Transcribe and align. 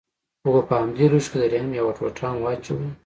خو 0.41 0.49
که 0.55 0.61
په 0.67 0.75
همدې 0.81 1.05
لوښي 1.11 1.29
کښې 1.31 1.37
د 1.41 1.43
رحم 1.53 1.71
يوه 1.79 1.91
ټوټه 1.97 2.25
هم 2.29 2.37
واچوې. 2.41 2.89